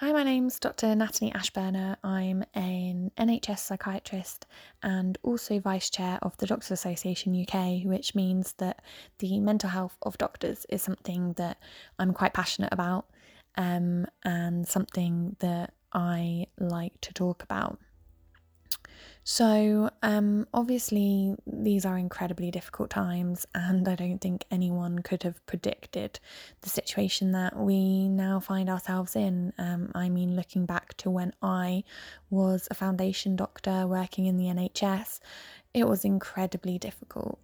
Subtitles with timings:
[0.00, 0.94] Hi, my name's Dr.
[0.94, 1.96] Natalie Ashburner.
[2.04, 4.46] I'm an NHS psychiatrist
[4.80, 8.80] and also vice chair of the Doctors Association UK, which means that
[9.18, 11.58] the mental health of doctors is something that
[11.98, 13.06] I'm quite passionate about
[13.56, 17.80] um, and something that I like to talk about.
[19.30, 25.44] So, um, obviously, these are incredibly difficult times, and I don't think anyone could have
[25.44, 26.18] predicted
[26.62, 29.52] the situation that we now find ourselves in.
[29.58, 31.84] Um, I mean, looking back to when I
[32.30, 35.20] was a foundation doctor working in the NHS,
[35.74, 37.38] it was incredibly difficult.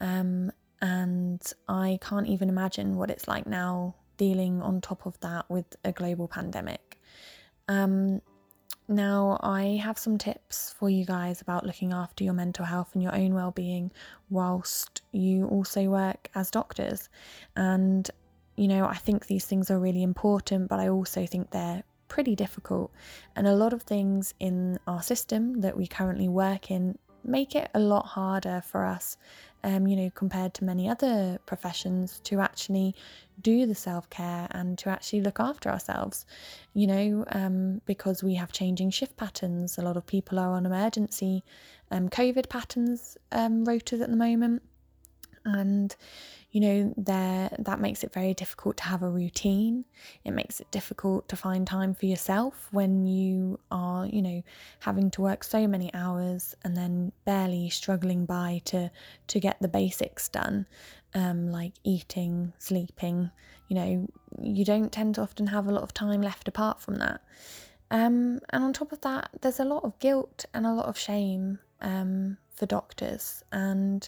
[0.00, 0.50] Um,
[0.82, 5.76] and I can't even imagine what it's like now dealing on top of that with
[5.84, 6.98] a global pandemic.
[7.68, 8.22] Um,
[8.88, 13.02] now, I have some tips for you guys about looking after your mental health and
[13.02, 13.92] your own well-being
[14.30, 17.08] whilst you also work as doctors.
[17.54, 18.10] And
[18.56, 22.34] you know, I think these things are really important, but I also think they're pretty
[22.34, 22.90] difficult.
[23.36, 27.70] And a lot of things in our system that we currently work in make it
[27.74, 29.16] a lot harder for us,
[29.64, 32.94] um, you know, compared to many other professions to actually
[33.40, 36.26] do the self care and to actually look after ourselves,
[36.74, 39.78] you know, um, because we have changing shift patterns.
[39.78, 41.44] A lot of people are on emergency
[41.90, 44.62] um, COVID patterns um, rotas at the moment.
[45.48, 45.94] And
[46.50, 49.84] you know there that makes it very difficult to have a routine.
[50.24, 54.42] It makes it difficult to find time for yourself when you are you know
[54.80, 58.90] having to work so many hours and then barely struggling by to
[59.26, 60.66] to get the basics done
[61.14, 63.30] um, like eating sleeping
[63.68, 64.08] you know
[64.42, 67.20] you don't tend to often have a lot of time left apart from that.
[67.90, 70.98] Um, and on top of that there's a lot of guilt and a lot of
[70.98, 73.42] shame um, for doctors.
[73.52, 74.06] And,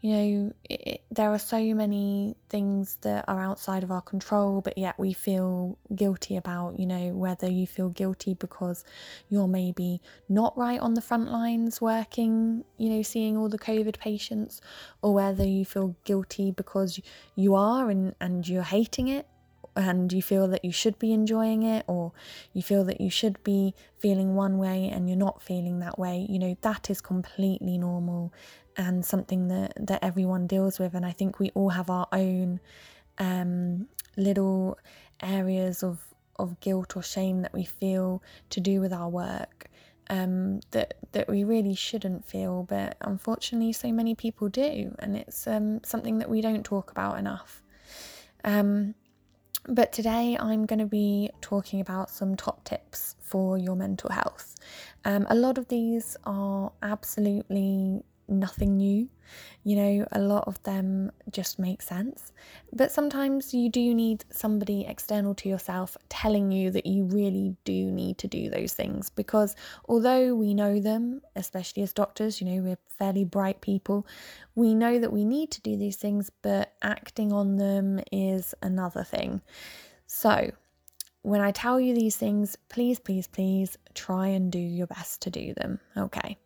[0.00, 4.76] you know, it, there are so many things that are outside of our control, but
[4.78, 8.84] yet we feel guilty about, you know, whether you feel guilty because
[9.28, 13.98] you're maybe not right on the front lines working, you know, seeing all the COVID
[13.98, 14.60] patients,
[15.02, 17.00] or whether you feel guilty because
[17.36, 19.26] you are and, and you're hating it
[19.76, 22.12] and you feel that you should be enjoying it or
[22.52, 26.26] you feel that you should be feeling one way and you're not feeling that way
[26.28, 28.32] you know that is completely normal
[28.76, 32.60] and something that that everyone deals with and i think we all have our own
[33.18, 33.86] um,
[34.16, 34.78] little
[35.22, 36.00] areas of
[36.36, 39.70] of guilt or shame that we feel to do with our work
[40.10, 45.46] um, that that we really shouldn't feel, but unfortunately, so many people do, and it's
[45.46, 47.62] um, something that we don't talk about enough.
[48.44, 48.94] Um,
[49.68, 54.56] but today I'm going to be talking about some top tips for your mental health.
[55.04, 59.08] Um, a lot of these are absolutely nothing new.
[59.62, 62.32] You know, a lot of them just make sense.
[62.72, 67.90] But sometimes you do need somebody external to yourself telling you that you really do
[67.90, 69.54] need to do those things because
[69.88, 74.06] although we know them, especially as doctors, you know, we're fairly bright people,
[74.54, 79.04] we know that we need to do these things, but acting on them is another
[79.04, 79.40] thing.
[80.06, 80.50] So,
[81.22, 85.30] when I tell you these things, please, please, please try and do your best to
[85.30, 85.78] do them.
[85.96, 86.38] Okay.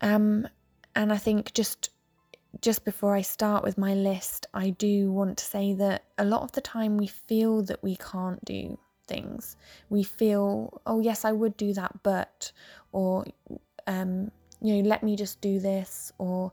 [0.00, 0.48] Um,
[0.94, 1.90] and I think just
[2.62, 6.42] just before I start with my list, I do want to say that a lot
[6.42, 9.56] of the time we feel that we can't do things.
[9.90, 12.52] We feel, oh yes, I would do that, but
[12.92, 13.26] or
[13.86, 16.52] um, you know, let me just do this, or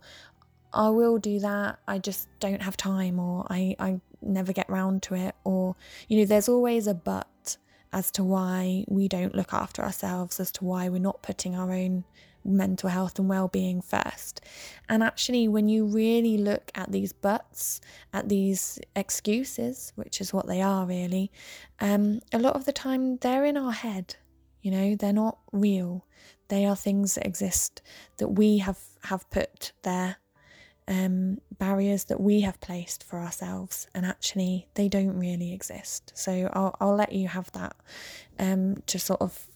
[0.73, 1.79] I will do that.
[1.87, 5.75] I just don't have time, or I I never get round to it, or
[6.07, 7.57] you know, there's always a but
[7.93, 11.71] as to why we don't look after ourselves, as to why we're not putting our
[11.71, 12.03] own
[12.45, 14.41] mental health and well-being first.
[14.87, 17.81] And actually when you really look at these buts,
[18.13, 21.31] at these excuses, which is what they are really,
[21.79, 24.15] um, a lot of the time they're in our head.
[24.61, 26.05] You know, they're not real.
[26.47, 27.81] They are things that exist
[28.17, 30.17] that we have have put there
[30.87, 36.11] um, barriers that we have placed for ourselves, and actually they don't really exist.
[36.15, 37.75] So I'll, I'll let you have that
[38.37, 39.47] um, to sort of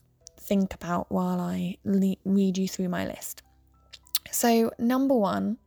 [0.50, 3.44] think about while I le- read you through my list.
[4.32, 5.60] So, number one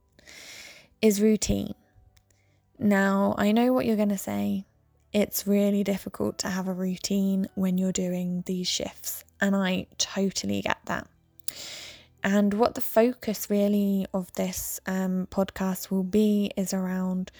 [1.00, 1.74] is routine.
[2.78, 4.64] Now, I know what you're going to say.
[5.12, 10.62] It's really difficult to have a routine when you're doing these shifts, and I totally
[10.62, 11.06] get that.
[12.24, 17.30] And what the focus really of this um, podcast will be is around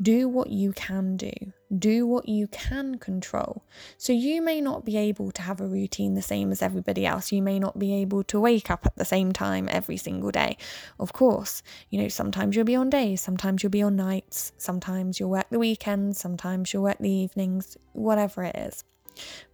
[0.00, 1.32] do what you can do,
[1.76, 3.64] do what you can control.
[3.96, 7.32] So, you may not be able to have a routine the same as everybody else.
[7.32, 10.56] You may not be able to wake up at the same time every single day.
[10.98, 15.18] Of course, you know, sometimes you'll be on days, sometimes you'll be on nights, sometimes
[15.18, 18.84] you'll work the weekends, sometimes you'll work the evenings, whatever it is.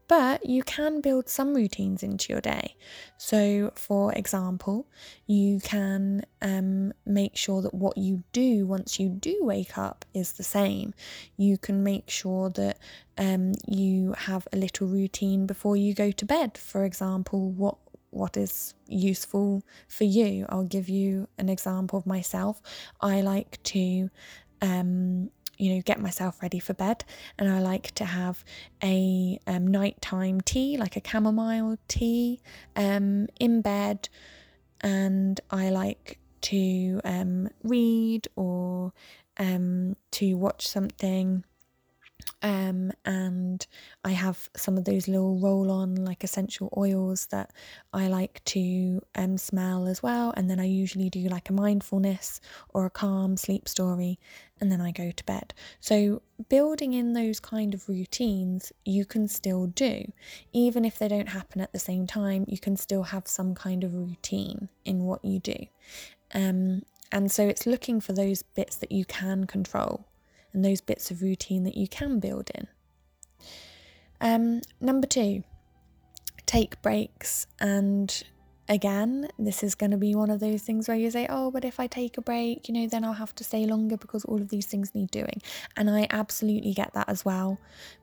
[0.07, 2.77] But you can build some routines into your day.
[3.17, 4.87] So, for example,
[5.27, 10.33] you can um, make sure that what you do once you do wake up is
[10.33, 10.93] the same.
[11.37, 12.79] You can make sure that
[13.17, 16.59] um, you have a little routine before you go to bed.
[16.59, 17.79] For example, what
[18.15, 20.47] what is useful for you.
[20.49, 22.63] I'll give you an example of myself.
[23.01, 24.09] I like to
[24.63, 27.05] um, you know, get myself ready for bed.
[27.39, 28.45] And I like to have
[28.83, 32.41] a um, nighttime tea, like a chamomile tea,
[32.77, 34.09] um, in bed.
[34.81, 38.93] And I like to um, read or
[39.39, 41.45] um, to watch something
[42.45, 43.67] um, and
[44.05, 47.51] I have some of those little roll on like essential oils that
[47.95, 50.35] I like to um, smell as well.
[50.37, 54.19] And then I usually do like a mindfulness or a calm sleep story,
[54.61, 55.55] and then I go to bed.
[55.81, 56.21] So,
[56.51, 60.13] building in those kind of routines, you can still do.
[60.53, 63.83] Even if they don't happen at the same time, you can still have some kind
[63.83, 65.57] of routine in what you do.
[66.35, 70.05] Um, and so, it's looking for those bits that you can control
[70.55, 72.69] and those bits of routine that you can build in.
[74.21, 75.43] Um, number two,
[76.47, 77.47] take breaks.
[77.61, 78.25] And
[78.69, 81.65] again, this is going to be one of those things where you say, oh, but
[81.65, 84.41] if I take a break, you know, then I'll have to stay longer because all
[84.41, 85.43] of these things need doing.
[85.77, 87.59] And I absolutely get that as well.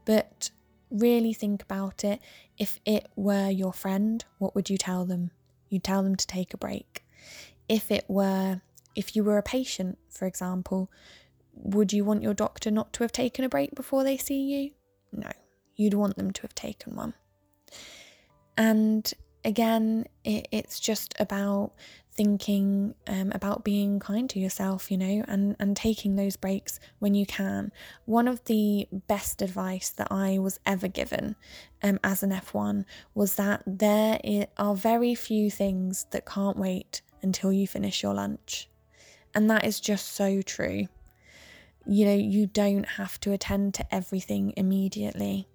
[0.05, 0.51] But
[0.91, 2.21] really think about it.
[2.57, 5.31] If it were your friend, what would you tell them?
[5.69, 7.03] You'd tell them to take a break.
[7.69, 8.61] If it were,
[8.95, 10.91] if you were a patient, for example,
[11.53, 14.71] would you want your doctor not to have taken a break before they see you?
[15.11, 15.31] No,
[15.75, 17.13] you'd want them to have taken one.
[18.57, 19.11] And
[19.43, 21.73] again, it, it's just about
[22.13, 27.15] thinking um, about being kind to yourself, you know, and, and taking those breaks when
[27.15, 27.71] you can.
[28.05, 31.35] One of the best advice that I was ever given
[31.81, 34.19] um, as an F1 was that there
[34.57, 38.69] are very few things that can't wait until you finish your lunch.
[39.33, 40.87] And that is just so true
[41.85, 45.47] you know, you don't have to attend to everything immediately.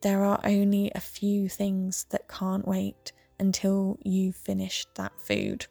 [0.00, 5.66] There are only a few things that can't wait until you've finished that food.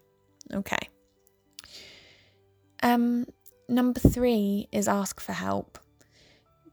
[0.53, 0.89] Okay.
[2.83, 3.25] Um,
[3.67, 5.79] number three is ask for help.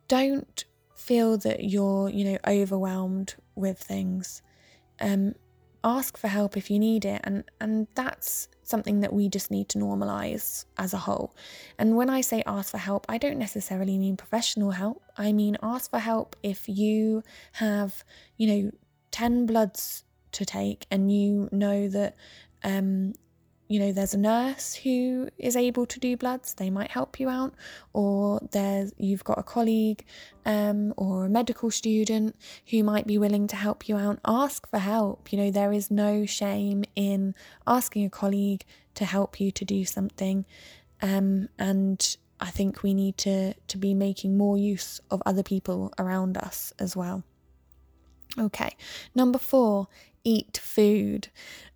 [0.08, 0.64] Don't
[0.96, 4.42] feel that you're, you know, overwhelmed with things.
[5.00, 5.34] Um,
[5.84, 9.68] ask for help if you need it, and and that's something that we just need
[9.68, 11.36] to normalize as a whole.
[11.78, 15.02] And when I say ask for help, I don't necessarily mean professional help.
[15.18, 17.22] I mean ask for help if you
[17.52, 18.04] have,
[18.38, 18.70] you know,
[19.10, 22.16] 10 bloods to take and you know that
[22.64, 23.12] um
[23.74, 27.28] you know there's a nurse who is able to do bloods they might help you
[27.28, 27.52] out
[27.92, 30.04] or there's you've got a colleague
[30.46, 32.36] um, or a medical student
[32.70, 35.32] who might be willing to help you out ask for help.
[35.32, 37.34] You know there is no shame in
[37.66, 40.44] asking a colleague to help you to do something.
[41.02, 45.92] Um, and i think we need to to be making more use of other people
[45.98, 47.24] around us as well.
[48.38, 48.76] Okay
[49.16, 49.88] number 4
[50.22, 51.28] eat food.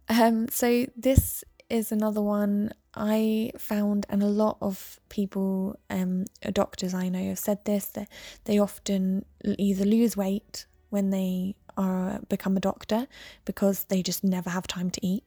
[0.09, 6.95] Um, so this is another one I found, and a lot of people, um, doctors
[6.95, 8.09] I know have said this that
[8.45, 13.07] they often either lose weight when they are become a doctor
[13.45, 15.25] because they just never have time to eat,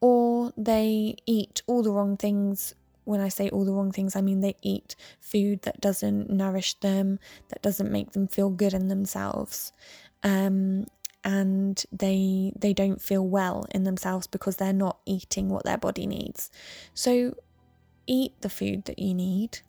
[0.00, 2.74] or they eat all the wrong things.
[3.04, 6.74] When I say all the wrong things, I mean they eat food that doesn't nourish
[6.74, 9.72] them, that doesn't make them feel good in themselves.
[10.22, 10.86] Um,
[11.24, 16.06] and they they don't feel well in themselves because they're not eating what their body
[16.06, 16.50] needs.
[16.94, 17.34] So
[18.06, 19.60] eat the food that you need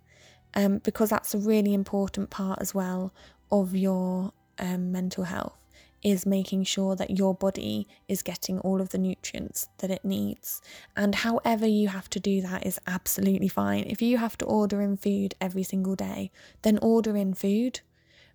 [0.56, 3.14] um, because that's a really important part as well
[3.52, 5.58] of your um, mental health
[6.04, 10.62] is making sure that your body is getting all of the nutrients that it needs.
[10.98, 13.86] And however you have to do that is absolutely fine.
[13.88, 16.30] If you have to order in food every single day,
[16.62, 17.80] then order in food.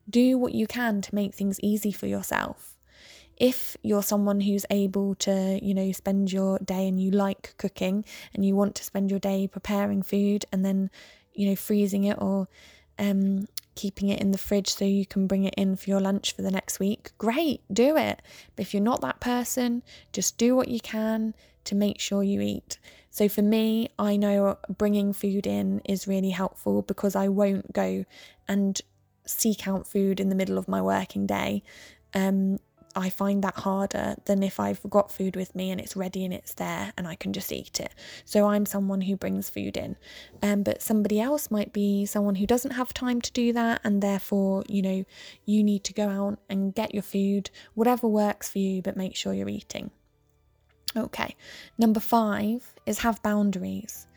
[0.09, 2.78] Do what you can to make things easy for yourself
[3.39, 8.05] if you're someone who's able to, you know, spend your day and you like cooking
[8.35, 10.91] and you want to spend your day preparing food and then,
[11.33, 12.49] you know, freezing it or
[12.99, 16.33] um, keeping it in the fridge so you can bring it in for your lunch
[16.33, 18.21] for the next week, great, do it.
[18.57, 22.41] But if you're not that person, just do what you can to make sure you
[22.41, 22.81] eat.
[23.11, 28.05] So for me, I know bringing food in is really helpful because I won't go
[28.49, 28.81] and
[29.27, 31.63] seek out food in the middle of my working day.
[32.15, 32.59] Um,
[32.99, 36.35] I find that harder than if I've got food with me and it's ready and
[36.35, 37.95] it's there and I can just eat it.
[38.25, 39.97] So I'm someone who brings food in.
[40.43, 44.03] Um, but somebody else might be someone who doesn't have time to do that and
[44.03, 45.05] therefore, you know,
[45.45, 49.15] you need to go out and get your food, whatever works for you, but make
[49.15, 49.93] sure you're eating.
[50.97, 51.37] Okay,
[51.79, 54.08] number five is have boundaries.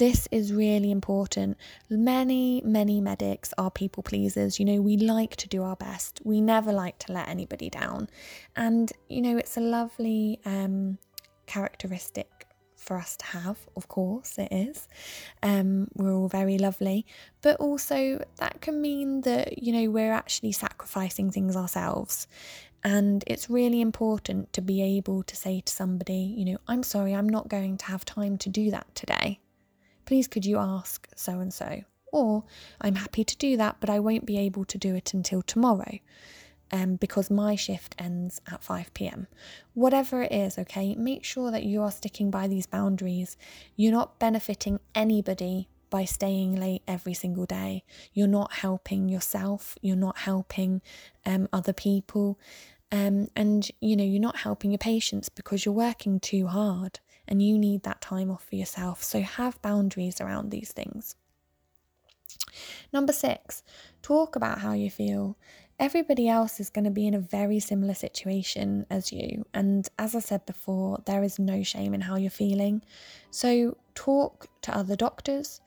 [0.00, 1.58] This is really important.
[1.90, 4.58] Many, many medics are people pleasers.
[4.58, 6.22] You know, we like to do our best.
[6.24, 8.08] We never like to let anybody down.
[8.56, 10.96] And, you know, it's a lovely um,
[11.44, 14.88] characteristic for us to have, of course, it is.
[15.42, 17.04] Um, we're all very lovely,
[17.42, 22.26] but also that can mean that, you know, we're actually sacrificing things ourselves.
[22.82, 27.14] And it's really important to be able to say to somebody, you know, I'm sorry,
[27.14, 29.40] I'm not going to have time to do that today.
[30.10, 31.84] Please could you ask so and so?
[32.10, 32.42] Or
[32.80, 36.00] I'm happy to do that, but I won't be able to do it until tomorrow.
[36.72, 39.28] Um, because my shift ends at 5 pm.
[39.72, 43.36] Whatever it is, okay, make sure that you are sticking by these boundaries.
[43.76, 47.84] You're not benefiting anybody by staying late every single day.
[48.12, 50.82] You're not helping yourself, you're not helping
[51.24, 52.36] um, other people,
[52.90, 56.98] um, and you know, you're not helping your patients because you're working too hard
[57.30, 59.02] and you need that time off for yourself.
[59.02, 61.14] So have boundaries around these things.
[62.92, 63.62] Number six,
[64.02, 65.36] talk about how you feel.
[65.78, 69.46] Everybody else is going to be in a very similar situation as you.
[69.54, 72.82] And as I said before, there is no shame in how you're feeling.
[73.30, 75.60] So talk to other doctors.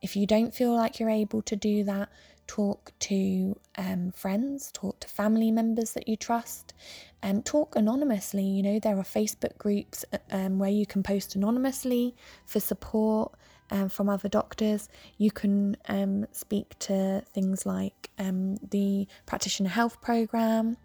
[0.00, 2.08] If you don't feel like you're able to do that,
[2.48, 6.74] talk to um, friends, talk to family members that you trust,
[7.22, 8.42] and um, talk anonymously.
[8.42, 13.32] You know, there are Facebook groups uh, um, where you can post anonymously for support
[13.70, 14.88] um, from other doctors.
[15.18, 20.76] You can um, speak to things like um, the Practitioner Health Programme.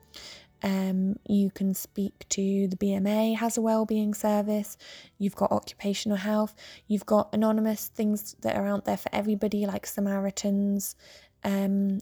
[0.64, 4.78] Um, you can speak to the BMA has a wellbeing service.
[5.18, 6.56] You've got occupational health.
[6.88, 10.96] You've got anonymous things that are out there for everybody, like Samaritans,
[11.44, 12.00] um,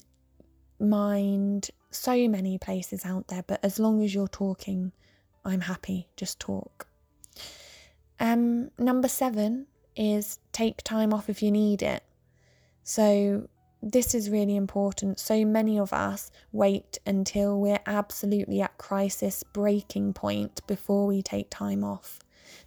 [0.80, 4.92] mind, so many places out there, but as long as you're talking,
[5.44, 6.88] I'm happy, just talk.
[8.20, 12.04] Um, number seven is take time off if you need it.
[12.84, 13.48] So,
[13.84, 15.20] this is really important.
[15.20, 21.50] So many of us wait until we're absolutely at crisis breaking point before we take
[21.50, 22.20] time off.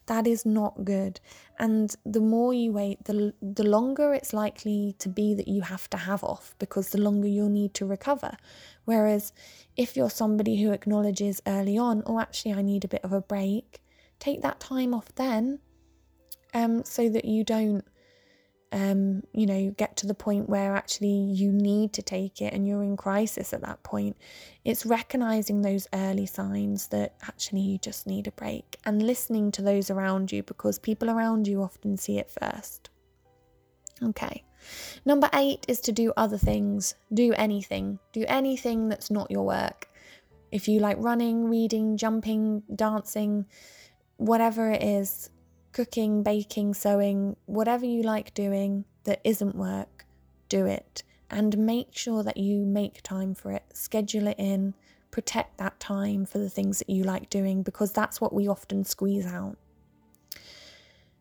[0.07, 1.21] That is not good.
[1.59, 5.89] And the more you wait, the, the longer it's likely to be that you have
[5.91, 8.37] to have off because the longer you'll need to recover.
[8.85, 9.33] Whereas
[9.77, 13.21] if you're somebody who acknowledges early on, oh, actually, I need a bit of a
[13.21, 13.81] break,
[14.19, 15.61] take that time off then
[16.53, 17.85] um, so that you don't
[18.73, 22.67] um, you know, get to the point where actually you need to take it and
[22.67, 24.17] you're in crisis at that point.
[24.65, 29.63] It's recognizing those early signs that actually you just need a break and listening to
[29.63, 32.91] those around you because people around you often see it first.
[34.03, 34.43] Okay.
[35.05, 36.95] Number eight is to do other things.
[37.13, 37.99] Do anything.
[38.13, 39.89] Do anything that's not your work.
[40.51, 43.47] If you like running, reading, jumping, dancing,
[44.17, 45.31] whatever it is,
[45.75, 50.07] cooking, baking, sewing, whatever you like doing that isn't work,
[50.49, 51.03] do it.
[51.31, 54.75] And make sure that you make time for it, schedule it in,
[55.11, 58.85] protect that time for the things that you like doing because that's what we often
[58.85, 59.57] squeeze out.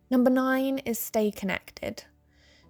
[0.10, 2.03] Number nine is stay connected.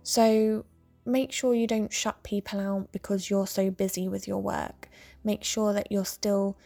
[0.03, 0.65] So
[1.05, 4.87] make sure you don't shut people out because you're so busy with your work.
[5.23, 6.57] Make sure that you're still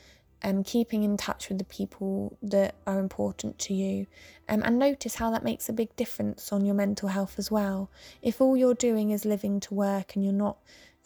[0.44, 4.08] um, keeping in touch with the people that are important to you,
[4.50, 7.90] um, and notice how that makes a big difference on your mental health as well.
[8.22, 10.58] If all you're doing is living to work and you're not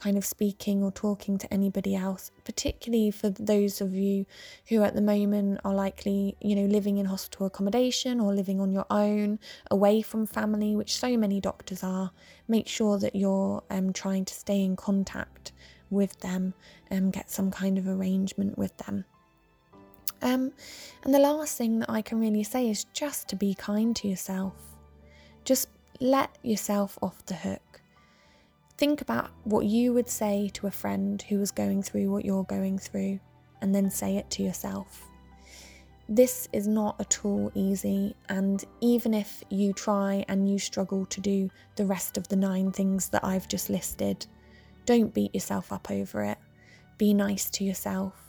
[0.01, 4.25] kind of speaking or talking to anybody else, particularly for those of you
[4.67, 8.71] who at the moment are likely, you know, living in hospital accommodation or living on
[8.71, 12.11] your own, away from family, which so many doctors are,
[12.47, 15.51] make sure that you're um, trying to stay in contact
[15.91, 16.55] with them
[16.89, 19.05] and get some kind of arrangement with them.
[20.22, 20.51] Um,
[21.04, 24.08] and the last thing that I can really say is just to be kind to
[24.08, 24.54] yourself.
[25.46, 27.82] Just let yourself off the hook.
[28.78, 32.44] Think about what you would say to a friend who was going through what you're
[32.44, 33.20] going through,
[33.62, 35.08] and then say it to yourself.
[36.10, 41.22] This is not at all easy, and even if you try and you struggle to
[41.22, 44.25] do the rest of the nine things that I've just listed,
[44.86, 46.38] don't beat yourself up over it.
[46.98, 48.21] Be nice to yourself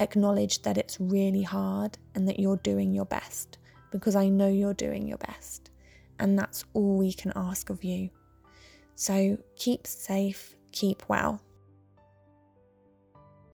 [0.00, 3.58] acknowledge that it's really hard and that you're doing your best
[3.90, 5.70] because I know you're doing your best.
[6.18, 8.10] And that's all we can ask of you.
[8.94, 11.40] So keep safe, keep well.